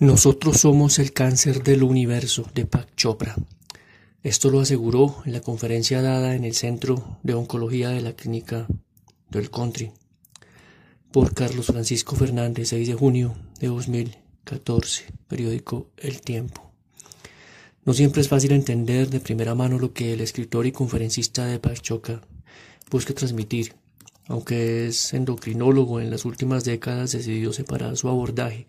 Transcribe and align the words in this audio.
Nosotros 0.00 0.56
somos 0.56 0.98
el 0.98 1.12
cáncer 1.12 1.62
del 1.62 1.84
universo 1.84 2.50
de 2.52 2.66
Pak 2.66 2.96
Chopra. 2.96 3.36
Esto 4.24 4.50
lo 4.50 4.58
aseguró 4.58 5.22
en 5.24 5.32
la 5.32 5.40
conferencia 5.40 6.02
dada 6.02 6.34
en 6.34 6.44
el 6.44 6.56
Centro 6.56 7.18
de 7.22 7.34
Oncología 7.34 7.90
de 7.90 8.02
la 8.02 8.14
Clínica 8.14 8.66
del 9.30 9.52
Country 9.52 9.92
por 11.12 11.32
Carlos 11.32 11.66
Francisco 11.66 12.16
Fernández, 12.16 12.70
6 12.70 12.88
de 12.88 12.94
junio 12.94 13.36
de 13.60 13.68
2014, 13.68 15.04
periódico 15.28 15.92
El 15.96 16.22
Tiempo. 16.22 16.72
No 17.84 17.94
siempre 17.94 18.20
es 18.20 18.28
fácil 18.28 18.50
entender 18.50 19.10
de 19.10 19.20
primera 19.20 19.54
mano 19.54 19.78
lo 19.78 19.92
que 19.92 20.12
el 20.12 20.20
escritor 20.22 20.66
y 20.66 20.72
conferencista 20.72 21.46
de 21.46 21.60
Pak 21.60 21.80
Chopra 21.82 22.20
busca 22.90 23.14
transmitir. 23.14 23.74
Aunque 24.26 24.88
es 24.88 25.14
endocrinólogo, 25.14 26.00
en 26.00 26.10
las 26.10 26.24
últimas 26.24 26.64
décadas 26.64 27.12
decidió 27.12 27.52
separar 27.52 27.96
su 27.96 28.08
abordaje 28.08 28.66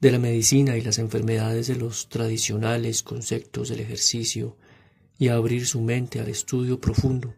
de 0.00 0.12
la 0.12 0.18
medicina 0.18 0.76
y 0.76 0.80
las 0.80 0.98
enfermedades 0.98 1.66
de 1.66 1.76
los 1.76 2.08
tradicionales 2.08 3.02
conceptos 3.02 3.68
del 3.68 3.80
ejercicio 3.80 4.56
y 5.18 5.28
abrir 5.28 5.66
su 5.66 5.80
mente 5.80 6.20
al 6.20 6.28
estudio 6.28 6.80
profundo 6.80 7.34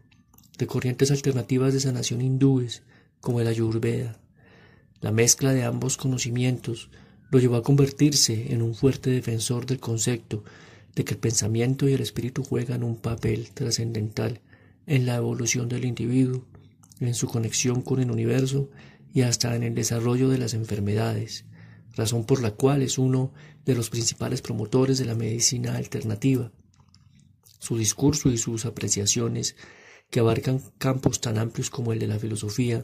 de 0.57 0.67
corrientes 0.67 1.09
alternativas 1.09 1.73
de 1.73 1.79
sanación 1.79 2.21
hindúes 2.21 2.83
como 3.19 3.41
el 3.41 3.47
ayurveda. 3.47 4.19
La 4.99 5.11
mezcla 5.11 5.53
de 5.53 5.63
ambos 5.63 5.97
conocimientos 5.97 6.91
lo 7.31 7.39
llevó 7.39 7.55
a 7.55 7.63
convertirse 7.63 8.53
en 8.53 8.61
un 8.61 8.75
fuerte 8.75 9.09
defensor 9.09 9.65
del 9.65 9.79
concepto 9.79 10.43
de 10.95 11.03
que 11.03 11.15
el 11.15 11.19
pensamiento 11.19 11.89
y 11.89 11.93
el 11.93 12.01
espíritu 12.01 12.43
juegan 12.43 12.83
un 12.83 12.97
papel 12.97 13.49
trascendental 13.53 14.41
en 14.85 15.07
la 15.07 15.15
evolución 15.15 15.67
del 15.67 15.85
individuo, 15.85 16.45
en 16.99 17.15
su 17.15 17.27
conexión 17.27 17.81
con 17.81 17.99
el 17.99 18.11
universo 18.11 18.69
y 19.13 19.21
hasta 19.21 19.55
en 19.55 19.63
el 19.63 19.73
desarrollo 19.73 20.29
de 20.29 20.37
las 20.37 20.53
enfermedades, 20.53 21.45
razón 21.93 22.25
por 22.25 22.41
la 22.41 22.51
cual 22.51 22.81
es 22.81 22.97
uno 22.97 23.33
de 23.65 23.75
los 23.75 23.89
principales 23.89 24.41
promotores 24.41 24.97
de 24.97 25.05
la 25.05 25.15
medicina 25.15 25.75
alternativa. 25.75 26.51
Su 27.59 27.77
discurso 27.77 28.29
y 28.29 28.37
sus 28.37 28.65
apreciaciones, 28.65 29.55
que 30.09 30.19
abarcan 30.19 30.61
campos 30.77 31.21
tan 31.21 31.37
amplios 31.37 31.69
como 31.69 31.93
el 31.93 31.99
de 31.99 32.07
la 32.07 32.19
filosofía, 32.19 32.83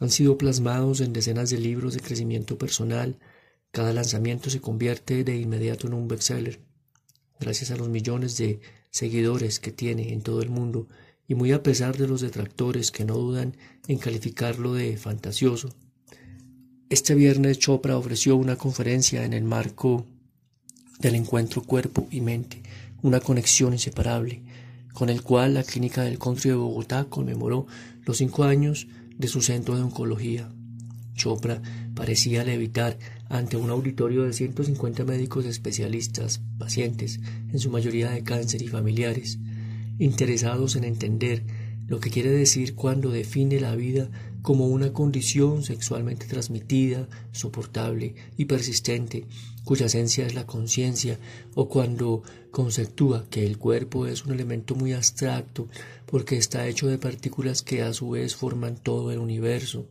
han 0.00 0.10
sido 0.10 0.36
plasmados 0.36 1.00
en 1.00 1.12
decenas 1.12 1.50
de 1.50 1.58
libros 1.58 1.94
de 1.94 2.00
crecimiento 2.00 2.58
personal. 2.58 3.18
Cada 3.70 3.92
lanzamiento 3.92 4.50
se 4.50 4.60
convierte 4.60 5.24
de 5.24 5.36
inmediato 5.36 5.86
en 5.86 5.94
un 5.94 6.08
bestseller, 6.08 6.60
gracias 7.38 7.70
a 7.70 7.76
los 7.76 7.88
millones 7.88 8.36
de 8.36 8.60
seguidores 8.90 9.60
que 9.60 9.72
tiene 9.72 10.12
en 10.12 10.22
todo 10.22 10.42
el 10.42 10.50
mundo 10.50 10.88
y 11.28 11.34
muy 11.34 11.52
a 11.52 11.62
pesar 11.62 11.96
de 11.96 12.06
los 12.06 12.20
detractores 12.20 12.90
que 12.90 13.04
no 13.04 13.14
dudan 13.14 13.56
en 13.88 13.98
calificarlo 13.98 14.74
de 14.74 14.96
fantasioso, 14.96 15.70
este 16.88 17.16
viernes 17.16 17.58
Chopra 17.58 17.96
ofreció 17.96 18.36
una 18.36 18.54
conferencia 18.54 19.24
en 19.24 19.32
el 19.32 19.42
marco 19.42 20.06
del 21.00 21.16
encuentro 21.16 21.62
cuerpo 21.62 22.06
y 22.12 22.20
mente, 22.20 22.62
una 23.02 23.18
conexión 23.18 23.72
inseparable, 23.72 24.42
con 24.94 25.08
el 25.08 25.22
cual 25.22 25.54
la 25.54 25.64
Clínica 25.64 26.02
del 26.02 26.20
Country 26.20 26.50
de 26.50 26.56
Bogotá 26.56 27.06
conmemoró 27.06 27.66
los 28.04 28.18
cinco 28.18 28.44
años 28.44 28.86
de 29.18 29.26
su 29.26 29.42
centro 29.42 29.74
de 29.74 29.82
oncología. 29.82 30.48
Chopra 31.16 31.60
parecía 31.94 32.44
levitar 32.44 32.98
ante 33.28 33.56
un 33.56 33.70
auditorio 33.70 34.22
de 34.22 34.32
150 34.32 35.04
médicos 35.04 35.44
especialistas, 35.44 36.40
pacientes, 36.56 37.18
en 37.52 37.58
su 37.58 37.68
mayoría 37.68 38.10
de 38.10 38.22
cáncer 38.22 38.62
y 38.62 38.68
familiares, 38.68 39.40
interesados 39.98 40.76
en 40.76 40.84
entender 40.84 41.42
lo 41.88 41.98
que 41.98 42.10
quiere 42.10 42.30
decir 42.30 42.74
cuando 42.74 43.10
define 43.10 43.58
la 43.60 43.74
vida 43.74 44.08
como 44.46 44.68
una 44.68 44.92
condición 44.92 45.64
sexualmente 45.64 46.26
transmitida, 46.26 47.08
soportable 47.32 48.14
y 48.36 48.44
persistente, 48.44 49.26
cuya 49.64 49.86
esencia 49.86 50.24
es 50.24 50.36
la 50.36 50.46
conciencia, 50.46 51.18
o 51.56 51.68
cuando 51.68 52.22
conceptúa 52.52 53.26
que 53.28 53.44
el 53.44 53.58
cuerpo 53.58 54.06
es 54.06 54.24
un 54.24 54.34
elemento 54.34 54.76
muy 54.76 54.92
abstracto 54.92 55.66
porque 56.06 56.36
está 56.36 56.68
hecho 56.68 56.86
de 56.86 56.96
partículas 56.96 57.62
que 57.62 57.82
a 57.82 57.92
su 57.92 58.10
vez 58.10 58.36
forman 58.36 58.76
todo 58.76 59.10
el 59.10 59.18
universo. 59.18 59.88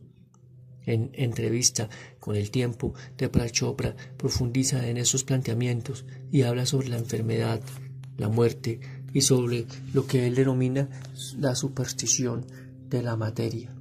En 0.86 1.10
entrevista 1.12 1.90
con 2.18 2.34
el 2.34 2.50
tiempo, 2.50 2.94
de 3.18 3.28
Chopra 3.50 3.94
profundiza 4.16 4.88
en 4.88 4.96
esos 4.96 5.22
planteamientos 5.22 6.06
y 6.32 6.44
habla 6.44 6.64
sobre 6.64 6.88
la 6.88 6.96
enfermedad, 6.96 7.60
la 8.16 8.30
muerte 8.30 8.80
y 9.12 9.20
sobre 9.20 9.66
lo 9.92 10.06
que 10.06 10.26
él 10.26 10.34
denomina 10.34 10.88
la 11.36 11.54
superstición 11.54 12.46
de 12.88 13.02
la 13.02 13.16
materia. 13.16 13.75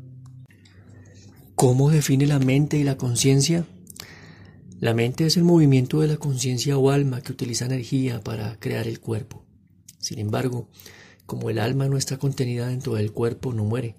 ¿Cómo 1.65 1.89
define 1.89 2.27
la 2.27 2.37
mente 2.37 2.77
y 2.77 2.83
la 2.83 2.95
conciencia? 2.95 3.65
La 4.79 4.93
mente 4.93 5.25
es 5.25 5.35
el 5.35 5.43
movimiento 5.43 5.99
de 5.99 6.07
la 6.07 6.17
conciencia 6.17 6.77
o 6.77 6.91
alma 6.91 7.21
que 7.21 7.31
utiliza 7.31 7.65
energía 7.65 8.23
para 8.23 8.59
crear 8.59 8.87
el 8.87 8.99
cuerpo. 8.99 9.43
Sin 9.97 10.19
embargo, 10.19 10.69
como 11.25 11.49
el 11.49 11.57
alma 11.57 11.87
no 11.87 11.97
está 11.97 12.17
contenida 12.17 12.67
dentro 12.67 12.93
del 12.93 13.11
cuerpo, 13.11 13.51
no 13.51 13.63
muere. 13.63 13.95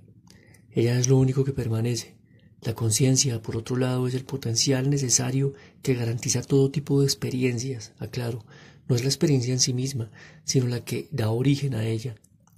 Ella 0.71 0.97
es 0.97 1.09
lo 1.09 1.19
único 1.19 1.43
que 1.45 1.53
permanece. 1.53 2.15
La 2.63 2.75
conciencia, 2.75 3.43
por 3.43 3.57
otro 3.57 3.75
lado, 3.75 4.07
es 4.07 4.15
el 4.15 4.25
potencial 4.25 4.89
necesario 4.89 5.53
que 5.83 5.95
garantiza 5.95 6.43
todo 6.43 6.71
tipo 6.71 7.01
de 7.01 7.07
experiencias. 7.07 7.95
Aclaro, 7.99 8.45
no 8.87 8.95
es 8.95 9.03
la 9.03 9.09
experiencia 9.09 9.53
en 9.53 9.59
sí 9.59 9.75
misma, 9.75 10.13
sino 10.45 10.69
la 10.69 10.85
que 10.85 11.09
da 11.11 11.31
origen 11.31 11.75
a 11.75 11.85
ella. 11.85 12.15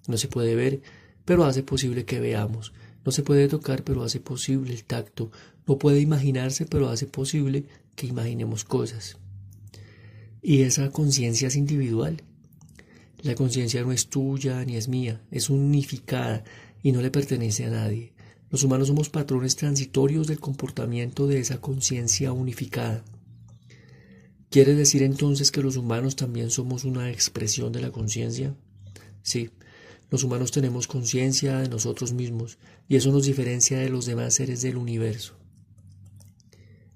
No 0.06 0.19
se 0.19 0.28
puede 0.28 0.54
ver, 0.54 0.82
pero 1.25 1.46
hace 1.46 1.62
posible 1.62 2.04
que 2.04 2.20
veamos. 2.20 2.75
No 3.08 3.12
se 3.12 3.22
puede 3.22 3.48
tocar, 3.48 3.84
pero 3.84 4.02
hace 4.02 4.20
posible 4.20 4.70
el 4.74 4.84
tacto. 4.84 5.30
No 5.66 5.78
puede 5.78 5.98
imaginarse, 5.98 6.66
pero 6.66 6.91
hace 6.91 7.06
posible 7.06 7.64
que 7.96 8.06
imaginemos 8.06 8.64
cosas. 8.64 9.16
Y 10.42 10.60
esa 10.60 10.91
conciencia 10.91 11.48
es 11.48 11.56
individual. 11.56 12.22
La 13.22 13.34
conciencia 13.34 13.80
no 13.80 13.92
es 13.92 14.08
tuya 14.08 14.62
ni 14.66 14.76
es 14.76 14.88
mía, 14.88 15.22
es 15.30 15.48
unificada 15.48 16.44
y 16.82 16.92
no 16.92 17.00
le 17.00 17.10
pertenece 17.10 17.64
a 17.64 17.70
nadie. 17.70 18.12
Los 18.50 18.62
humanos 18.62 18.88
somos 18.88 19.08
patrones 19.08 19.56
transitorios 19.56 20.26
del 20.26 20.38
comportamiento 20.38 21.26
de 21.26 21.40
esa 21.40 21.62
conciencia 21.62 22.32
unificada. 22.32 23.06
¿Quiere 24.50 24.75
decir 24.75 25.02
entonces 25.02 25.50
que 25.50 25.62
los 25.62 25.78
humanos 25.78 26.14
también 26.14 26.50
somos 26.50 26.84
una 26.84 27.10
expresión 27.10 27.72
de 27.72 27.80
la 27.80 27.90
conciencia? 27.90 28.54
Sí, 29.22 29.48
los 30.10 30.24
humanos 30.24 30.52
tenemos 30.52 30.86
conciencia 30.86 31.58
de 31.58 31.69
nosotros 31.69 32.12
mismos 32.12 32.58
y 32.88 32.96
eso 32.96 33.12
nos 33.12 33.26
diferencia 33.26 33.78
de 33.78 33.91
los 33.91 34.06
demás 34.06 34.34
seres 34.34 34.62
del 34.62 34.76
universo. 34.76 35.38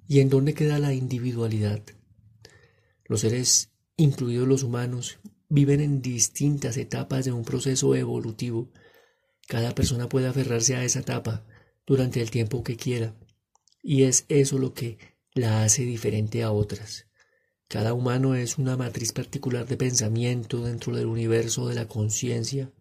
¿Y 0.08 0.20
en 0.20 0.30
dónde 0.30 0.54
queda 0.54 0.78
la 0.78 0.94
individualidad? 0.94 1.82
Los 3.04 3.20
seres, 3.20 3.70
incluidos 3.96 4.48
los 4.48 4.62
humanos, 4.62 5.18
viven 5.48 5.80
en 5.80 6.00
distintas 6.00 6.76
etapas 6.76 7.24
de 7.24 7.32
un 7.32 7.44
proceso 7.44 7.94
evolutivo. 7.94 8.70
Cada 9.46 9.74
persona 9.74 10.08
puede 10.08 10.28
aferrarse 10.28 10.76
a 10.76 10.84
esa 10.84 11.00
etapa 11.00 11.44
durante 11.86 12.22
el 12.22 12.30
tiempo 12.30 12.62
que 12.62 12.76
quiera, 12.76 13.14
y 13.82 14.04
es 14.04 14.24
eso 14.28 14.58
lo 14.58 14.72
que 14.72 14.98
la 15.34 15.62
hace 15.64 15.82
diferente 15.82 16.42
a 16.42 16.52
otras. 16.52 17.06
Cada 17.68 17.94
humano 17.94 18.34
es 18.34 18.58
una 18.58 18.76
matriz 18.76 19.12
particular 19.12 19.66
de 19.66 19.76
pensamiento 19.76 20.64
dentro 20.64 20.94
del 20.94 21.06
universo 21.06 21.68
de 21.68 21.74
la 21.74 21.88
conciencia 21.88 22.72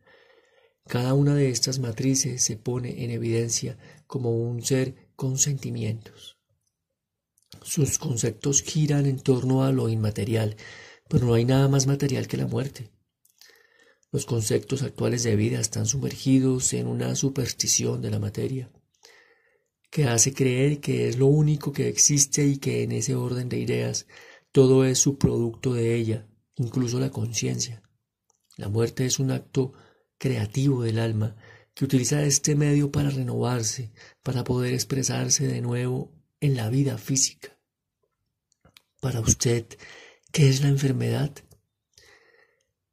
cada 0.87 1.13
una 1.13 1.35
de 1.35 1.49
estas 1.49 1.79
matrices 1.79 2.43
se 2.43 2.57
pone 2.57 3.03
en 3.03 3.11
evidencia 3.11 3.77
como 4.07 4.35
un 4.35 4.61
ser 4.63 5.09
con 5.15 5.37
sentimientos. 5.37 6.37
Sus 7.61 7.99
conceptos 7.99 8.61
giran 8.63 9.05
en 9.05 9.19
torno 9.19 9.63
a 9.63 9.71
lo 9.71 9.89
inmaterial, 9.89 10.55
pero 11.07 11.25
no 11.25 11.33
hay 11.33 11.45
nada 11.45 11.67
más 11.67 11.87
material 11.87 12.27
que 12.27 12.37
la 12.37 12.47
muerte. 12.47 12.91
Los 14.11 14.25
conceptos 14.25 14.81
actuales 14.81 15.23
de 15.23 15.35
vida 15.35 15.59
están 15.59 15.85
sumergidos 15.85 16.73
en 16.73 16.87
una 16.87 17.15
superstición 17.15 18.01
de 18.01 18.11
la 18.11 18.19
materia, 18.19 18.71
que 19.89 20.05
hace 20.05 20.33
creer 20.33 20.79
que 20.79 21.07
es 21.07 21.17
lo 21.17 21.27
único 21.27 21.71
que 21.71 21.87
existe 21.87 22.45
y 22.45 22.57
que 22.57 22.83
en 22.83 22.93
ese 22.93 23.15
orden 23.15 23.47
de 23.47 23.59
ideas 23.59 24.07
todo 24.51 24.83
es 24.83 24.99
su 24.99 25.17
producto 25.17 25.73
de 25.73 25.95
ella, 25.95 26.27
incluso 26.57 26.99
la 26.99 27.11
conciencia. 27.11 27.83
La 28.57 28.67
muerte 28.67 29.05
es 29.05 29.19
un 29.19 29.31
acto 29.31 29.73
creativo 30.21 30.83
del 30.83 30.99
alma, 30.99 31.35
que 31.73 31.83
utiliza 31.83 32.21
este 32.21 32.53
medio 32.53 32.91
para 32.91 33.09
renovarse, 33.09 33.91
para 34.21 34.43
poder 34.43 34.71
expresarse 34.75 35.47
de 35.47 35.61
nuevo 35.61 36.13
en 36.39 36.55
la 36.55 36.69
vida 36.69 36.99
física. 36.99 37.57
Para 38.99 39.19
usted, 39.19 39.65
¿qué 40.31 40.47
es 40.47 40.61
la 40.61 40.67
enfermedad? 40.67 41.31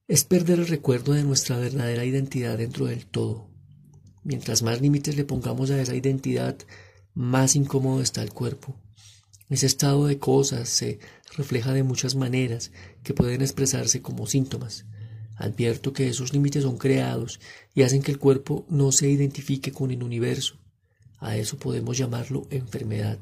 Es 0.07 0.25
perder 0.25 0.61
el 0.61 0.69
recuerdo 0.69 1.13
de 1.13 1.23
nuestra 1.23 1.59
verdadera 1.59 2.07
identidad 2.07 2.57
dentro 2.57 2.87
del 2.87 3.05
todo. 3.05 3.51
Mientras 4.25 4.63
más 4.63 4.81
límites 4.81 5.15
le 5.15 5.27
pongamos 5.27 5.71
a 5.71 5.83
esa 5.83 5.95
identidad, 5.95 6.57
más 7.13 7.57
incómodo 7.57 8.01
está 8.01 8.23
el 8.23 8.33
cuerpo. 8.33 8.81
Ese 9.51 9.67
estado 9.67 10.07
de 10.07 10.19
cosas 10.19 10.71
se 10.71 10.99
refleja 11.37 11.75
de 11.75 11.83
muchas 11.83 12.15
maneras 12.15 12.73
que 13.03 13.13
pueden 13.13 13.43
expresarse 13.43 14.01
como 14.01 14.27
síntomas. 14.27 14.87
Advierto 15.39 15.93
que 15.93 16.09
esos 16.09 16.33
límites 16.33 16.65
son 16.65 16.77
creados 16.77 17.41
y 17.75 17.83
hacen 17.83 18.03
que 18.03 18.13
el 18.13 18.19
cuerpo 18.19 18.67
no 18.69 18.93
se 18.93 19.09
identifique 19.09 19.73
con 19.73 19.91
el 19.91 20.03
universo. 20.03 20.57
A 21.19 21.37
eso 21.37 21.57
podemos 21.57 21.97
llamarlo 21.97 22.47
enfermedad. 22.51 23.19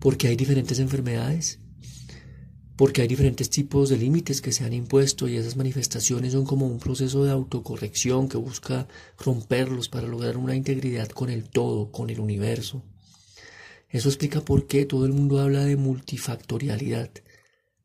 ¿Por 0.00 0.16
qué 0.16 0.28
hay 0.28 0.36
diferentes 0.36 0.78
enfermedades? 0.78 1.60
porque 2.76 3.00
hay 3.00 3.08
diferentes 3.08 3.48
tipos 3.48 3.88
de 3.88 3.96
límites 3.96 4.42
que 4.42 4.52
se 4.52 4.64
han 4.64 4.74
impuesto 4.74 5.28
y 5.28 5.36
esas 5.36 5.56
manifestaciones 5.56 6.32
son 6.32 6.44
como 6.44 6.66
un 6.66 6.78
proceso 6.78 7.24
de 7.24 7.30
autocorrección 7.30 8.28
que 8.28 8.36
busca 8.36 8.86
romperlos 9.18 9.88
para 9.88 10.06
lograr 10.06 10.36
una 10.36 10.54
integridad 10.54 11.08
con 11.08 11.30
el 11.30 11.44
todo, 11.44 11.90
con 11.90 12.10
el 12.10 12.20
universo. 12.20 12.82
Eso 13.88 14.10
explica 14.10 14.42
por 14.42 14.66
qué 14.66 14.84
todo 14.84 15.06
el 15.06 15.14
mundo 15.14 15.40
habla 15.40 15.64
de 15.64 15.76
multifactorialidad. 15.76 17.10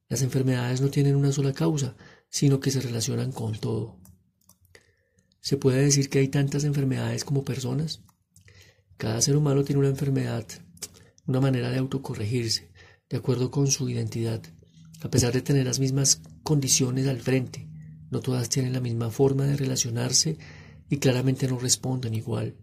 Las 0.10 0.24
enfermedades 0.24 0.82
no 0.82 0.90
tienen 0.90 1.16
una 1.16 1.32
sola 1.32 1.54
causa, 1.54 1.96
sino 2.32 2.60
que 2.60 2.72
se 2.72 2.82
relacionan 2.82 3.32
con 3.32 3.60
todo. 3.60 4.00
¿Se 5.42 5.58
puede 5.58 5.84
decir 5.84 6.10
que 6.10 6.20
hay 6.20 6.30
tantas 6.30 6.64
enfermedades 6.64 7.24
como 7.24 7.44
personas? 7.44 8.02
Cada 8.98 9.22
ser 9.22 9.36
humano 9.36 9.64
tiene 9.64 9.80
una 9.80 9.90
enfermedad, 9.90 10.48
una 11.28 11.42
manera 11.42 11.70
de 11.70 11.78
autocorregirse, 11.78 12.72
de 13.10 13.18
acuerdo 13.18 13.52
con 13.52 13.68
su 13.68 13.90
identidad. 13.90 14.42
A 15.02 15.10
pesar 15.10 15.34
de 15.34 15.42
tener 15.42 15.66
las 15.66 15.80
mismas 15.80 16.22
condiciones 16.42 17.08
al 17.08 17.20
frente, 17.20 17.68
no 18.10 18.22
todas 18.22 18.50
tienen 18.50 18.74
la 18.74 18.80
misma 18.80 19.10
forma 19.10 19.46
de 19.46 19.58
relacionarse 19.58 20.38
y 20.90 20.98
claramente 20.98 21.48
no 21.48 21.60
responden 21.60 22.14
igual. 22.14 22.56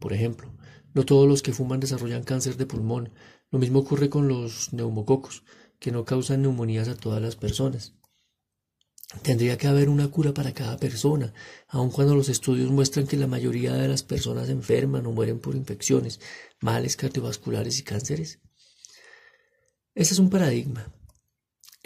Por 0.00 0.12
ejemplo, 0.12 0.54
no 0.94 1.04
todos 1.04 1.28
los 1.28 1.42
que 1.42 1.52
fuman 1.52 1.78
desarrollan 1.78 2.24
cáncer 2.24 2.56
de 2.56 2.66
pulmón. 2.66 3.12
Lo 3.50 3.58
mismo 3.58 3.80
ocurre 3.80 4.08
con 4.08 4.28
los 4.28 4.72
neumococos, 4.72 5.44
que 5.78 5.92
no 5.92 6.04
causan 6.04 6.42
neumonías 6.42 6.88
a 6.88 6.96
todas 6.96 7.20
las 7.20 7.36
personas. 7.36 7.94
Tendría 9.22 9.58
que 9.58 9.66
haber 9.66 9.88
una 9.88 10.08
cura 10.08 10.32
para 10.32 10.52
cada 10.52 10.76
persona, 10.76 11.32
aun 11.68 11.90
cuando 11.90 12.14
los 12.14 12.28
estudios 12.28 12.70
muestran 12.70 13.06
que 13.06 13.16
la 13.16 13.26
mayoría 13.26 13.74
de 13.74 13.88
las 13.88 14.02
personas 14.02 14.48
enferman 14.48 15.06
o 15.06 15.12
mueren 15.12 15.38
por 15.38 15.54
infecciones, 15.54 16.20
males 16.60 16.96
cardiovasculares 16.96 17.78
y 17.78 17.82
cánceres. 17.82 18.38
Ese 19.94 20.14
es 20.14 20.18
un 20.18 20.30
paradigma, 20.30 20.92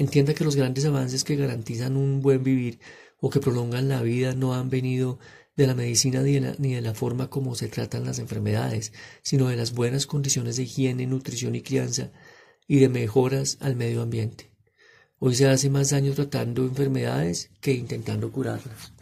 Entienda 0.00 0.32
que 0.32 0.44
los 0.44 0.56
grandes 0.56 0.87
avances 0.87 1.25
que 1.25 1.37
garantizan 1.37 1.94
un 1.94 2.23
buen 2.23 2.43
vivir 2.43 2.81
o 3.21 3.29
que 3.29 3.38
prolongan 3.38 3.91
la 3.91 4.00
vida 4.00 4.35
no 4.35 4.55
han 4.55 4.71
venido 4.71 5.19
de 5.56 5.67
la 5.67 5.75
medicina 5.75 6.23
ni 6.23 6.75
de 6.75 6.81
la, 6.81 6.94
forma 6.94 7.29
como 7.29 7.55
se 7.55 7.69
tratan 7.69 8.06
las 8.06 8.19
enfermedades, 8.19 8.94
sino 9.21 9.49
de 9.49 9.56
las 9.56 9.75
buenas 9.75 10.06
condiciones 10.06 10.56
de 10.56 10.62
higiene, 10.62 11.06
nutrición 11.06 11.55
y 11.55 11.61
crianza 11.61 12.12
y 12.67 12.79
de 12.79 12.88
mejoras 12.88 13.59
al 13.61 13.76
medio 13.76 14.00
ambiente. 14.00 14.50
Hoy 15.22 15.34
se 15.34 15.46
hace 15.46 15.69
más 15.69 15.90
daño 15.90 16.14
tratando 16.14 16.64
enfermedades 16.64 17.50
que 17.61 17.75
intentando 17.75 18.32
curarlas. 18.32 18.94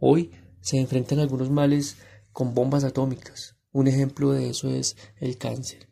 Hoy 0.00 0.32
se 0.60 0.76
enfrentan 0.78 1.20
algunos 1.20 1.50
males 1.50 1.98
con 2.32 2.52
bombas 2.52 2.82
atómicas. 2.82 3.54
Un 3.70 3.86
ejemplo 3.86 4.32
de 4.32 4.50
eso 4.50 4.68
es 4.68 4.96
el 5.20 5.38
cáncer. 5.38 5.88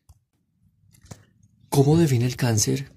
¿Cómo 1.69 1.97
define 1.97 2.27
el 2.27 2.35
cáncer? 2.35 2.91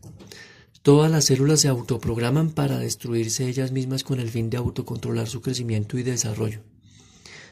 Todas 0.81 1.11
las 1.11 1.25
células 1.25 1.59
se 1.59 1.67
autoprograman 1.67 2.49
para 2.49 2.79
destruirse 2.79 3.47
ellas 3.47 3.71
mismas 3.71 4.03
con 4.03 4.19
el 4.19 4.31
fin 4.31 4.49
de 4.49 4.57
autocontrolar 4.57 5.27
su 5.27 5.41
crecimiento 5.41 5.99
y 5.99 6.03
desarrollo. 6.03 6.63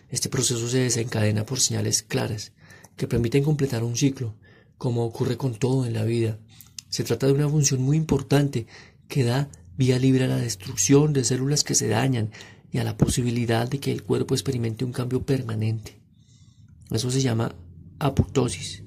Este 0.10 0.30
proceso 0.30 0.68
se 0.68 0.80
desencadena 0.80 1.46
por 1.46 1.60
señales 1.60 2.02
claras 2.02 2.54
que 2.96 3.08
permiten 3.08 3.44
completar 3.44 3.84
un 3.84 3.96
ciclo, 3.96 4.36
como 4.80 5.06
ocurre 5.06 5.38
con 5.38 5.54
todo 5.54 5.86
en 5.86 5.94
la 5.94 6.06
vida. 6.06 6.40
Se 6.90 7.04
trata 7.04 7.28
de 7.28 7.34
una 7.34 7.50
función 7.50 7.82
muy 7.82 7.98
importante 7.98 8.68
que 9.08 9.24
da 9.24 9.50
vía 9.78 9.98
libre 9.98 10.26
a 10.26 10.28
la 10.28 10.38
destrucción 10.38 11.14
de 11.14 11.24
células 11.24 11.64
que 11.64 11.76
se 11.76 11.88
dañan 11.88 12.32
y 12.72 12.80
a 12.80 12.84
la 12.84 12.98
posibilidad 12.98 13.68
de 13.68 13.80
que 13.80 13.92
el 13.92 14.04
cuerpo 14.04 14.36
experimente 14.36 14.86
un 14.86 14.92
cambio 14.92 15.24
permanente. 15.24 16.00
Eso 16.92 17.10
se 17.12 17.22
llama 17.22 17.56
apoptosis. 18.00 18.84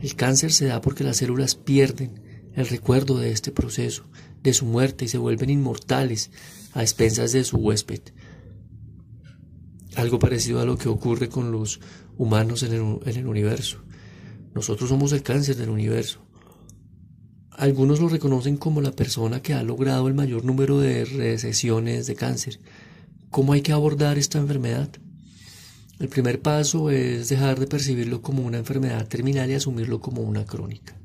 El 0.00 0.14
cáncer 0.16 0.52
se 0.52 0.66
da 0.66 0.80
porque 0.80 1.04
las 1.04 1.18
células 1.18 1.54
pierden 1.54 2.20
el 2.54 2.66
recuerdo 2.68 3.18
de 3.18 3.30
este 3.30 3.50
proceso, 3.50 4.04
de 4.42 4.52
su 4.52 4.66
muerte 4.66 5.04
y 5.04 5.08
se 5.08 5.18
vuelven 5.18 5.50
inmortales 5.50 6.30
a 6.74 6.82
expensas 6.82 7.32
de 7.32 7.44
su 7.44 7.56
huésped. 7.58 8.00
Algo 9.94 10.18
parecido 10.18 10.60
a 10.60 10.64
lo 10.64 10.78
que 10.78 10.88
ocurre 10.88 11.28
con 11.28 11.52
los 11.52 11.80
humanos 12.16 12.62
en 12.62 12.72
el, 12.72 13.26
universo. 13.26 13.82
Nosotros 14.54 14.88
somos 14.88 15.12
el 15.12 15.22
cáncer 15.22 15.56
del 15.56 15.70
universo. 15.70 16.24
Algunos 17.56 18.00
lo 18.00 18.08
reconocen 18.08 18.56
como 18.56 18.80
la 18.80 18.92
persona 18.92 19.42
que 19.42 19.52
ha 19.52 19.62
logrado 19.62 20.08
el 20.08 20.14
mayor 20.14 20.44
número 20.44 20.80
de 20.80 21.04
recesiones 21.04 22.06
de 22.06 22.14
cáncer. 22.14 22.60
¿Cómo 23.30 23.52
hay 23.52 23.60
que 23.60 23.72
abordar 23.72 24.16
esta 24.16 24.38
enfermedad? 24.38 24.88
El 25.98 26.08
primer 26.08 26.40
paso 26.40 26.90
es 26.90 27.28
dejar 27.28 27.60
de 27.60 27.66
percibirlo 27.66 28.22
como 28.22 28.42
una 28.42 28.58
enfermedad 28.58 29.06
terminal 29.06 29.50
y 29.50 29.54
asumirlo 29.54 30.00
como 30.00 30.22
una 30.22 30.46
crónica. 30.46 30.96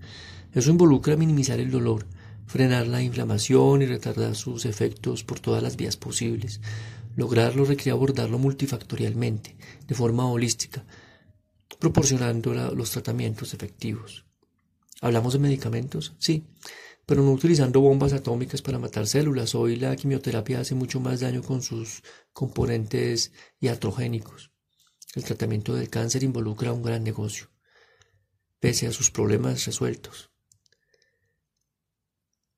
Eso 0.54 0.72
involucra 0.72 1.18
minimizar 1.18 1.60
el 1.60 1.70
dolor, 1.70 2.08
frenar 2.48 2.88
la 2.88 3.04
inflamación 3.04 3.82
y 3.82 3.86
retardar 3.86 4.36
sus 4.36 4.66
efectos 4.66 5.24
por 5.24 5.40
todas 5.40 5.62
las 5.62 5.76
vías 5.76 5.98
posibles. 5.98 6.62
Lograrlo 7.16 7.66
requiere 7.66 7.92
abordarlo 7.92 8.40
multifactorialmente, 8.40 9.56
de 9.86 9.96
forma 9.96 10.28
holística, 10.28 10.84
proporcionando 11.78 12.54
los 12.54 12.92
tratamientos 12.92 13.54
efectivos. 13.54 14.27
¿Hablamos 15.02 15.34
de 15.34 15.40
medicamentos? 15.40 16.16
Sí, 16.18 16.46
pero 17.06 17.22
no 17.24 17.32
utilizando 17.32 17.82
bombas 17.82 18.14
atómicas 18.14 18.62
para 18.62 18.80
matar 18.80 19.08
células. 19.08 19.56
Hoy 19.56 19.76
la 19.76 19.96
quimioterapia 19.96 20.60
hace 20.60 20.76
mucho 20.76 21.00
más 21.00 21.20
daño 21.20 21.42
con 21.42 21.62
sus 21.62 22.04
componentes 22.34 23.32
iatrogénicos. 23.60 24.52
El 25.16 25.24
tratamiento 25.24 25.74
del 25.74 25.90
cáncer 25.90 26.24
involucra 26.24 26.74
un 26.74 26.84
gran 26.84 27.04
negocio, 27.04 27.50
pese 28.60 28.88
a 28.88 28.92
sus 28.92 29.10
problemas 29.10 29.66
resueltos. 29.66 30.32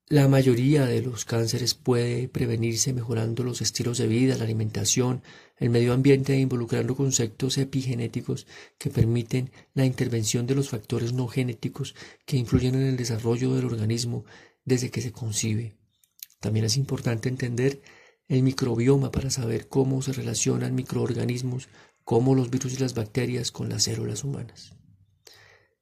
La 0.08 0.26
mayoría 0.26 0.86
de 0.86 1.02
los 1.02 1.24
cánceres 1.24 1.74
puede 1.74 2.28
prevenirse 2.28 2.92
mejorando 2.92 3.44
los 3.44 3.60
estilos 3.60 3.96
de 3.98 4.08
vida, 4.08 4.36
la 4.36 4.42
alimentación, 4.42 5.22
el 5.60 5.68
medio 5.70 5.92
ambiente 5.92 6.36
involucrando 6.36 6.96
conceptos 6.96 7.58
epigenéticos 7.58 8.46
que 8.78 8.90
permiten 8.90 9.52
la 9.74 9.84
intervención 9.84 10.46
de 10.46 10.54
los 10.54 10.70
factores 10.70 11.12
no 11.12 11.28
genéticos 11.28 11.94
que 12.24 12.38
influyen 12.38 12.74
en 12.74 12.86
el 12.86 12.96
desarrollo 12.96 13.54
del 13.54 13.66
organismo 13.66 14.24
desde 14.64 14.90
que 14.90 15.02
se 15.02 15.12
concibe. 15.12 15.76
También 16.40 16.64
es 16.64 16.78
importante 16.78 17.28
entender 17.28 17.82
el 18.26 18.42
microbioma 18.42 19.12
para 19.12 19.30
saber 19.30 19.68
cómo 19.68 20.00
se 20.00 20.12
relacionan 20.12 20.74
microorganismos 20.74 21.68
como 22.04 22.34
los 22.34 22.50
virus 22.50 22.74
y 22.74 22.78
las 22.78 22.94
bacterias 22.94 23.50
con 23.50 23.68
las 23.68 23.82
células 23.82 24.24
humanas. 24.24 24.76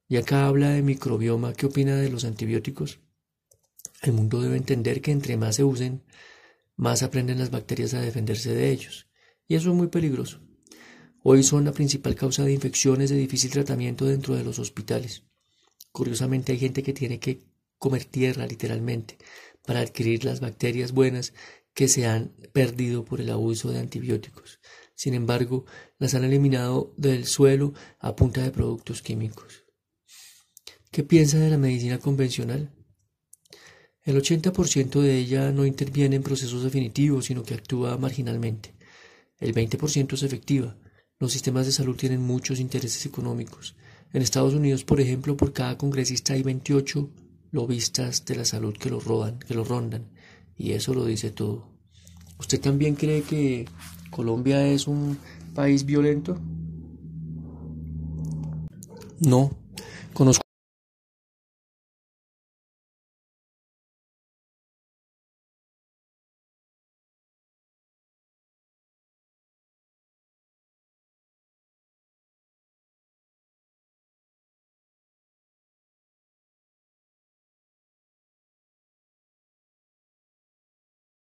Y 0.09 0.17
acá 0.17 0.47
habla 0.47 0.71
de 0.71 0.81
microbioma, 0.81 1.53
¿qué 1.53 1.67
opina 1.67 1.95
de 1.95 2.09
los 2.09 2.25
antibióticos? 2.25 2.99
El 4.01 4.11
mundo 4.11 4.41
debe 4.41 4.57
entender 4.57 5.01
que 5.01 5.11
entre 5.11 5.37
más 5.37 5.55
se 5.55 5.63
usen, 5.63 6.03
más 6.75 7.01
aprenden 7.01 7.39
las 7.39 7.51
bacterias 7.51 7.93
a 7.93 8.01
defenderse 8.01 8.53
de 8.53 8.71
ellos. 8.71 9.08
Y 9.49 9.55
eso 9.55 9.71
es 9.71 9.75
muy 9.75 9.87
peligroso. 9.87 10.39
Hoy 11.23 11.43
son 11.43 11.65
la 11.65 11.73
principal 11.73 12.15
causa 12.15 12.45
de 12.45 12.53
infecciones 12.53 13.09
de 13.09 13.17
difícil 13.17 13.49
tratamiento 13.49 14.05
dentro 14.05 14.35
de 14.35 14.43
los 14.43 14.59
hospitales. 14.59 15.23
Curiosamente 15.91 16.51
hay 16.51 16.59
gente 16.59 16.83
que 16.83 16.93
tiene 16.93 17.19
que 17.19 17.41
comer 17.79 18.05
tierra 18.05 18.45
literalmente 18.45 19.17
para 19.65 19.79
adquirir 19.79 20.23
las 20.23 20.39
bacterias 20.39 20.91
buenas 20.91 21.33
que 21.73 21.87
se 21.87 22.05
han 22.05 22.35
perdido 22.53 23.03
por 23.03 23.21
el 23.21 23.31
abuso 23.31 23.71
de 23.71 23.79
antibióticos. 23.79 24.59
Sin 24.93 25.15
embargo, 25.15 25.65
las 25.97 26.13
han 26.13 26.25
eliminado 26.25 26.93
del 26.95 27.25
suelo 27.25 27.73
a 27.99 28.15
punta 28.15 28.43
de 28.43 28.51
productos 28.51 29.01
químicos. 29.01 29.65
¿Qué 30.91 31.03
piensa 31.03 31.39
de 31.39 31.49
la 31.49 31.57
medicina 31.57 31.97
convencional? 31.97 32.71
El 34.03 34.15
80% 34.15 35.01
de 35.01 35.17
ella 35.17 35.51
no 35.51 35.65
interviene 35.65 36.17
en 36.17 36.23
procesos 36.23 36.63
definitivos, 36.63 37.25
sino 37.25 37.43
que 37.43 37.55
actúa 37.55 37.97
marginalmente. 37.97 38.78
El 39.39 39.53
20% 39.53 40.13
es 40.13 40.23
efectiva. 40.23 40.75
Los 41.19 41.31
sistemas 41.31 41.65
de 41.65 41.71
salud 41.71 41.95
tienen 41.95 42.21
muchos 42.21 42.59
intereses 42.59 43.05
económicos. 43.05 43.75
En 44.13 44.21
Estados 44.21 44.53
Unidos, 44.53 44.83
por 44.83 44.99
ejemplo, 44.99 45.37
por 45.37 45.53
cada 45.53 45.77
congresista 45.77 46.33
hay 46.33 46.43
28 46.43 47.09
lobistas 47.51 48.25
de 48.25 48.35
la 48.35 48.45
salud 48.45 48.75
que 48.77 48.89
lo 48.89 48.99
roban, 48.99 49.39
que 49.39 49.53
lo 49.53 49.63
rondan. 49.63 50.09
Y 50.57 50.71
eso 50.71 50.93
lo 50.93 51.05
dice 51.05 51.31
todo. 51.31 51.67
¿Usted 52.39 52.59
también 52.59 52.95
cree 52.95 53.21
que 53.21 53.65
Colombia 54.09 54.65
es 54.67 54.87
un 54.87 55.17
país 55.53 55.85
violento? 55.85 56.39
No. 59.19 59.51
Conozco 60.13 60.48